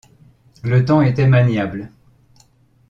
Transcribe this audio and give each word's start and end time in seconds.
Le 0.63 0.83
temps 0.83 1.03
était 1.03 1.27
maniable. 1.27 1.91